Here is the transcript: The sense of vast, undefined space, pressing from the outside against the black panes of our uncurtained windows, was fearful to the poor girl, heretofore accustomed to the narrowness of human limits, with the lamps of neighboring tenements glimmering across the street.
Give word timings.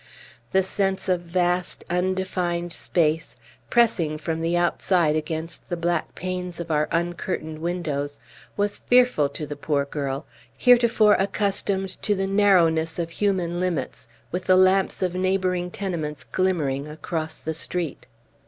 The 0.51 0.63
sense 0.63 1.07
of 1.07 1.21
vast, 1.21 1.83
undefined 1.87 2.73
space, 2.73 3.35
pressing 3.69 4.17
from 4.17 4.41
the 4.41 4.57
outside 4.57 5.15
against 5.15 5.69
the 5.69 5.77
black 5.77 6.15
panes 6.15 6.59
of 6.59 6.71
our 6.71 6.87
uncurtained 6.91 7.59
windows, 7.59 8.19
was 8.57 8.79
fearful 8.79 9.29
to 9.29 9.45
the 9.45 9.55
poor 9.55 9.85
girl, 9.85 10.25
heretofore 10.57 11.15
accustomed 11.19 12.01
to 12.01 12.15
the 12.15 12.25
narrowness 12.25 12.97
of 12.97 13.11
human 13.11 13.59
limits, 13.59 14.07
with 14.31 14.45
the 14.45 14.57
lamps 14.57 15.03
of 15.03 15.13
neighboring 15.13 15.69
tenements 15.69 16.23
glimmering 16.23 16.87
across 16.87 17.37
the 17.37 17.53
street. 17.53 18.07